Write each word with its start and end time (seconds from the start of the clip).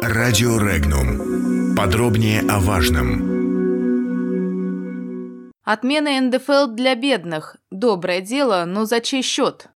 Радио 0.00 0.58
Регнум. 0.58 1.76
Подробнее 1.76 2.40
о 2.48 2.60
важном. 2.60 3.32
Отмена 5.64 6.20
НДФЛ 6.20 6.66
для 6.68 6.94
бедных. 6.94 7.56
Доброе 7.70 8.20
дело, 8.20 8.64
но 8.66 8.84
за 8.84 9.00
чей 9.00 9.22
счет? 9.22 9.68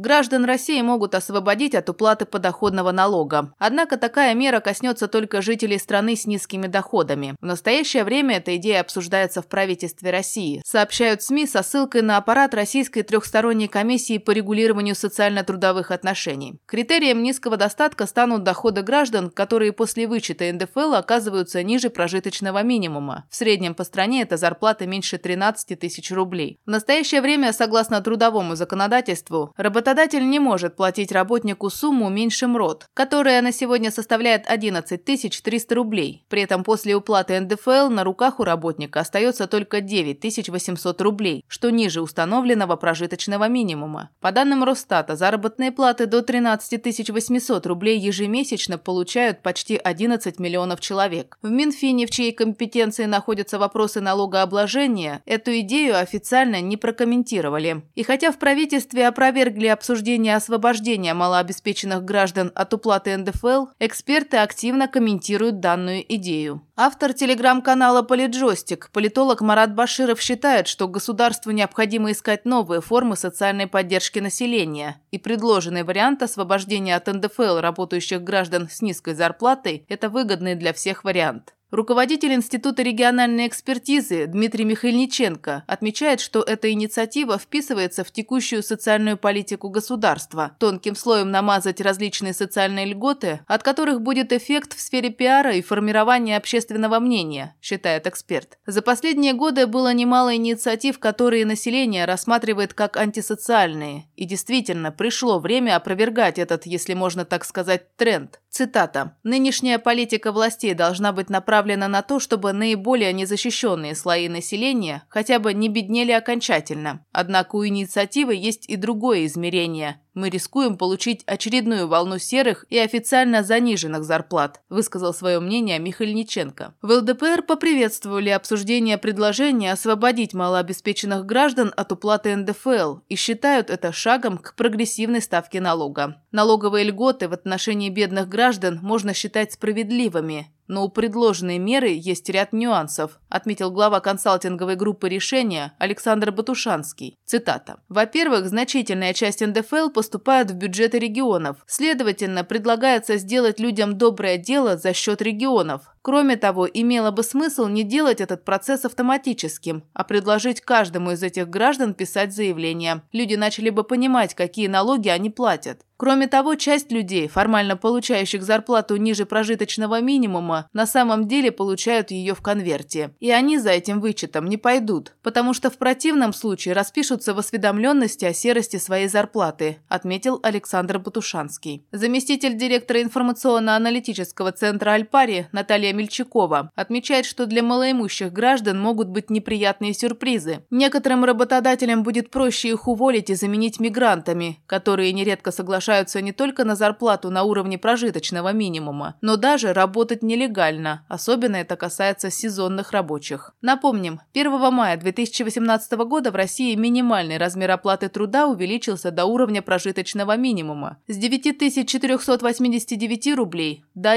Граждан 0.00 0.46
России 0.46 0.80
могут 0.80 1.14
освободить 1.14 1.74
от 1.74 1.90
уплаты 1.90 2.24
подоходного 2.24 2.90
налога. 2.90 3.52
Однако 3.58 3.98
такая 3.98 4.32
мера 4.32 4.60
коснется 4.60 5.08
только 5.08 5.42
жителей 5.42 5.78
страны 5.78 6.16
с 6.16 6.24
низкими 6.24 6.68
доходами. 6.68 7.36
В 7.38 7.44
настоящее 7.44 8.04
время 8.04 8.38
эта 8.38 8.56
идея 8.56 8.80
обсуждается 8.80 9.42
в 9.42 9.46
правительстве 9.46 10.10
России. 10.10 10.62
Сообщают 10.64 11.22
СМИ 11.22 11.46
со 11.46 11.62
ссылкой 11.62 12.00
на 12.00 12.16
аппарат 12.16 12.54
Российской 12.54 13.02
трехсторонней 13.02 13.68
комиссии 13.68 14.16
по 14.16 14.30
регулированию 14.30 14.94
социально-трудовых 14.94 15.90
отношений. 15.90 16.54
Критерием 16.64 17.22
низкого 17.22 17.58
достатка 17.58 18.06
станут 18.06 18.42
доходы 18.42 18.80
граждан, 18.80 19.28
которые 19.28 19.72
после 19.72 20.06
вычета 20.06 20.50
НДФЛ 20.50 20.94
оказываются 20.94 21.62
ниже 21.62 21.90
прожиточного 21.90 22.62
минимума. 22.62 23.26
В 23.28 23.36
среднем 23.36 23.74
по 23.74 23.84
стране 23.84 24.22
это 24.22 24.38
зарплата 24.38 24.86
меньше 24.86 25.18
13 25.18 25.78
тысяч 25.78 26.10
рублей. 26.10 26.58
В 26.64 26.70
настоящее 26.70 27.20
время, 27.20 27.52
согласно 27.52 28.00
трудовому 28.00 28.56
законодательству, 28.56 29.52
работодатель 29.58 29.89
Работодатель 29.90 30.30
не 30.30 30.38
может 30.38 30.76
платить 30.76 31.10
работнику 31.10 31.68
сумму 31.68 32.08
меньше 32.10 32.46
МРОД, 32.46 32.86
которая 32.94 33.42
на 33.42 33.50
сегодня 33.50 33.90
составляет 33.90 34.44
11 34.46 35.04
300 35.04 35.74
рублей. 35.74 36.24
При 36.28 36.42
этом 36.42 36.62
после 36.62 36.94
уплаты 36.94 37.40
НДФЛ 37.40 37.88
на 37.88 38.04
руках 38.04 38.38
у 38.38 38.44
работника 38.44 39.00
остается 39.00 39.48
только 39.48 39.80
9 39.80 40.48
800 40.48 41.00
рублей, 41.00 41.44
что 41.48 41.70
ниже 41.70 42.02
установленного 42.02 42.76
прожиточного 42.76 43.48
минимума. 43.48 44.10
По 44.20 44.30
данным 44.30 44.62
Росстата, 44.62 45.16
заработные 45.16 45.72
платы 45.72 46.06
до 46.06 46.22
13 46.22 47.10
800 47.10 47.66
рублей 47.66 47.98
ежемесячно 47.98 48.78
получают 48.78 49.42
почти 49.42 49.76
11 49.76 50.38
миллионов 50.38 50.80
человек. 50.80 51.36
В 51.42 51.50
Минфине, 51.50 52.06
в 52.06 52.10
чьей 52.10 52.30
компетенции 52.30 53.06
находятся 53.06 53.58
вопросы 53.58 54.00
налогообложения, 54.00 55.20
эту 55.26 55.50
идею 55.58 55.98
официально 55.98 56.60
не 56.60 56.76
прокомментировали. 56.76 57.82
И 57.96 58.04
хотя 58.04 58.30
в 58.30 58.38
правительстве 58.38 59.08
опровергли 59.08 59.79
обсуждения 59.80 60.36
освобождения 60.36 61.14
малообеспеченных 61.14 62.04
граждан 62.04 62.52
от 62.54 62.74
уплаты 62.74 63.16
НДФЛ, 63.16 63.68
эксперты 63.78 64.36
активно 64.36 64.88
комментируют 64.88 65.60
данную 65.60 66.04
идею. 66.16 66.60
Автор 66.76 67.14
телеграм-канала 67.14 68.02
«Политджойстик», 68.02 68.90
политолог 68.92 69.40
Марат 69.40 69.74
Баширов 69.74 70.20
считает, 70.20 70.68
что 70.68 70.86
государству 70.86 71.50
необходимо 71.50 72.12
искать 72.12 72.44
новые 72.44 72.82
формы 72.82 73.16
социальной 73.16 73.66
поддержки 73.66 74.18
населения, 74.18 75.00
и 75.12 75.18
предложенный 75.18 75.82
вариант 75.82 76.22
освобождения 76.22 76.94
от 76.94 77.06
НДФЛ 77.06 77.60
работающих 77.60 78.22
граждан 78.22 78.68
с 78.70 78.82
низкой 78.82 79.14
зарплатой– 79.14 79.86
это 79.88 80.10
выгодный 80.10 80.56
для 80.56 80.74
всех 80.74 81.04
вариант. 81.04 81.54
Руководитель 81.70 82.34
Института 82.34 82.82
региональной 82.82 83.46
экспертизы 83.46 84.26
Дмитрий 84.26 84.64
Михайличенко 84.64 85.62
отмечает, 85.68 86.18
что 86.18 86.42
эта 86.42 86.72
инициатива 86.72 87.38
вписывается 87.38 88.02
в 88.02 88.10
текущую 88.10 88.64
социальную 88.64 89.16
политику 89.16 89.68
государства. 89.68 90.50
Тонким 90.58 90.96
слоем 90.96 91.30
намазать 91.30 91.80
различные 91.80 92.34
социальные 92.34 92.86
льготы, 92.86 93.40
от 93.46 93.62
которых 93.62 94.00
будет 94.00 94.32
эффект 94.32 94.76
в 94.76 94.80
сфере 94.80 95.10
пиара 95.10 95.54
и 95.54 95.62
формирования 95.62 96.36
общественного 96.36 96.98
мнения, 96.98 97.54
считает 97.62 98.08
эксперт. 98.08 98.58
За 98.66 98.82
последние 98.82 99.34
годы 99.34 99.68
было 99.68 99.92
немало 99.92 100.34
инициатив, 100.34 100.98
которые 100.98 101.46
население 101.46 102.04
рассматривает 102.04 102.74
как 102.74 102.96
антисоциальные. 102.96 104.06
И 104.16 104.24
действительно, 104.24 104.90
пришло 104.90 105.38
время 105.38 105.76
опровергать 105.76 106.40
этот, 106.40 106.66
если 106.66 106.94
можно 106.94 107.24
так 107.24 107.44
сказать, 107.44 107.94
тренд. 107.94 108.40
Цитата. 108.50 109.16
«Нынешняя 109.22 109.78
политика 109.78 110.32
властей 110.32 110.74
должна 110.74 111.12
быть 111.12 111.30
направлена 111.30 111.86
на 111.86 112.02
то, 112.02 112.18
чтобы 112.18 112.52
наиболее 112.52 113.12
незащищенные 113.12 113.94
слои 113.94 114.28
населения 114.28 115.04
хотя 115.08 115.38
бы 115.38 115.54
не 115.54 115.68
беднели 115.68 116.10
окончательно. 116.10 117.06
Однако 117.12 117.54
у 117.54 117.64
инициативы 117.64 118.34
есть 118.34 118.68
и 118.68 118.74
другое 118.74 119.26
измерение 119.26 120.00
мы 120.20 120.28
рискуем 120.28 120.76
получить 120.76 121.22
очередную 121.26 121.88
волну 121.88 122.18
серых 122.18 122.66
и 122.68 122.78
официально 122.78 123.42
заниженных 123.42 124.04
зарплат, 124.04 124.60
высказал 124.68 125.14
свое 125.14 125.40
мнение 125.40 125.78
Михальниченко. 125.78 126.74
В 126.82 126.92
ЛДПР 126.92 127.42
поприветствовали 127.42 128.28
обсуждение 128.28 128.98
предложения 128.98 129.72
освободить 129.72 130.34
малообеспеченных 130.34 131.24
граждан 131.24 131.72
от 131.74 131.90
уплаты 131.90 132.36
НДФЛ 132.36 132.98
и 133.08 133.16
считают 133.16 133.70
это 133.70 133.92
шагом 133.92 134.36
к 134.36 134.54
прогрессивной 134.54 135.22
ставке 135.22 135.60
налога. 135.60 136.22
Налоговые 136.32 136.84
льготы 136.84 137.28
в 137.28 137.32
отношении 137.32 137.88
бедных 137.88 138.28
граждан 138.28 138.78
можно 138.82 139.14
считать 139.14 139.52
справедливыми, 139.54 140.52
но 140.70 140.84
у 140.84 140.88
предложенной 140.88 141.58
меры 141.58 141.88
есть 141.88 142.28
ряд 142.30 142.52
нюансов, 142.52 143.18
отметил 143.28 143.72
глава 143.72 143.98
консалтинговой 143.98 144.76
группы 144.76 145.08
решения 145.08 145.72
Александр 145.78 146.30
Батушанский. 146.30 147.18
Цитата. 147.24 147.80
Во-первых, 147.88 148.48
значительная 148.48 149.12
часть 149.12 149.44
НДФЛ 149.44 149.90
поступает 149.90 150.52
в 150.52 150.54
бюджеты 150.54 151.00
регионов. 151.00 151.56
Следовательно, 151.66 152.44
предлагается 152.44 153.16
сделать 153.16 153.58
людям 153.58 153.98
доброе 153.98 154.38
дело 154.38 154.76
за 154.76 154.94
счет 154.94 155.20
регионов. 155.20 155.82
Кроме 156.02 156.36
того, 156.36 156.66
имело 156.66 157.10
бы 157.10 157.22
смысл 157.22 157.66
не 157.66 157.82
делать 157.82 158.20
этот 158.20 158.44
процесс 158.44 158.84
автоматическим, 158.84 159.84
а 159.92 160.04
предложить 160.04 160.62
каждому 160.62 161.12
из 161.12 161.22
этих 161.22 161.48
граждан 161.48 161.92
писать 161.92 162.34
заявление. 162.34 163.02
Люди 163.12 163.34
начали 163.34 163.70
бы 163.70 163.84
понимать, 163.84 164.34
какие 164.34 164.66
налоги 164.66 165.08
они 165.08 165.28
платят. 165.28 165.82
Кроме 166.00 166.28
того, 166.28 166.54
часть 166.54 166.90
людей, 166.90 167.28
формально 167.28 167.76
получающих 167.76 168.42
зарплату 168.42 168.96
ниже 168.96 169.26
прожиточного 169.26 170.00
минимума, 170.00 170.66
на 170.72 170.86
самом 170.86 171.28
деле 171.28 171.52
получают 171.52 172.10
ее 172.10 172.34
в 172.34 172.40
конверте. 172.40 173.14
И 173.20 173.30
они 173.30 173.58
за 173.58 173.68
этим 173.68 174.00
вычетом 174.00 174.46
не 174.46 174.56
пойдут, 174.56 175.12
потому 175.22 175.52
что 175.52 175.68
в 175.68 175.76
противном 175.76 176.32
случае 176.32 176.72
распишутся 176.72 177.34
в 177.34 177.38
осведомленности 177.38 178.24
о 178.24 178.32
серости 178.32 178.78
своей 178.78 179.08
зарплаты, 179.08 179.76
отметил 179.90 180.40
Александр 180.42 180.98
Батушанский. 180.98 181.84
Заместитель 181.92 182.56
директора 182.56 183.02
информационно-аналитического 183.02 184.52
центра 184.52 184.92
«Альпари» 184.92 185.48
Наталья 185.52 185.89
Мельчакова 185.92 186.70
отмечает, 186.74 187.26
что 187.26 187.46
для 187.46 187.62
малоимущих 187.62 188.32
граждан 188.32 188.80
могут 188.80 189.08
быть 189.08 189.30
неприятные 189.30 189.94
сюрпризы. 189.94 190.64
Некоторым 190.70 191.24
работодателям 191.24 192.02
будет 192.02 192.30
проще 192.30 192.68
их 192.68 192.88
уволить 192.88 193.30
и 193.30 193.34
заменить 193.34 193.80
мигрантами, 193.80 194.60
которые 194.66 195.12
нередко 195.12 195.52
соглашаются 195.52 196.20
не 196.20 196.32
только 196.32 196.64
на 196.64 196.76
зарплату 196.76 197.30
на 197.30 197.42
уровне 197.42 197.78
прожиточного 197.78 198.52
минимума, 198.52 199.16
но 199.20 199.36
даже 199.36 199.72
работать 199.72 200.22
нелегально, 200.22 201.04
особенно 201.08 201.56
это 201.56 201.76
касается 201.76 202.30
сезонных 202.30 202.92
рабочих. 202.92 203.54
Напомним, 203.60 204.20
1 204.34 204.72
мая 204.72 204.96
2018 204.96 205.92
года 205.92 206.30
в 206.30 206.34
России 206.34 206.74
минимальный 206.74 207.36
размер 207.36 207.72
оплаты 207.72 208.08
труда 208.08 208.46
увеличился 208.46 209.10
до 209.10 209.26
уровня 209.26 209.60
прожиточного 209.62 210.36
минимума 210.36 210.98
с 211.06 211.16
9489 211.16 213.34
рублей 213.34 213.84
до 213.94 214.12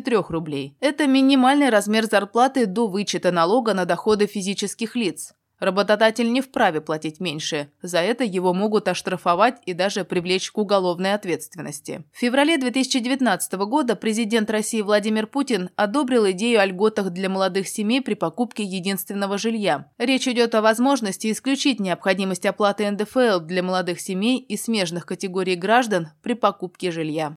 11163 0.00 0.34
рублей. 0.34 0.76
Это 0.80 1.06
минимальный 1.06 1.70
размер 1.70 2.06
зарплаты 2.06 2.66
до 2.66 2.86
вычета 2.86 3.32
налога 3.32 3.74
на 3.74 3.84
доходы 3.84 4.26
физических 4.26 4.96
лиц. 4.96 5.34
Работодатель 5.60 6.32
не 6.32 6.40
вправе 6.40 6.80
платить 6.80 7.20
меньше. 7.20 7.70
За 7.82 7.98
это 7.98 8.24
его 8.24 8.54
могут 8.54 8.88
оштрафовать 8.88 9.56
и 9.66 9.74
даже 9.74 10.04
привлечь 10.04 10.50
к 10.50 10.56
уголовной 10.56 11.12
ответственности. 11.12 12.02
В 12.12 12.18
феврале 12.18 12.56
2019 12.56 13.52
года 13.52 13.94
президент 13.94 14.50
России 14.50 14.80
Владимир 14.80 15.26
Путин 15.26 15.68
одобрил 15.76 16.30
идею 16.30 16.60
о 16.60 16.64
льготах 16.64 17.10
для 17.10 17.28
молодых 17.28 17.68
семей 17.68 18.00
при 18.00 18.14
покупке 18.14 18.62
единственного 18.64 19.36
жилья. 19.36 19.90
Речь 19.98 20.26
идет 20.26 20.54
о 20.54 20.62
возможности 20.62 21.30
исключить 21.30 21.78
необходимость 21.78 22.46
оплаты 22.46 22.90
НДФЛ 22.90 23.40
для 23.40 23.62
молодых 23.62 24.00
семей 24.00 24.38
и 24.38 24.56
смежных 24.56 25.04
категорий 25.04 25.56
граждан 25.56 26.08
при 26.22 26.32
покупке 26.32 26.90
жилья. 26.90 27.36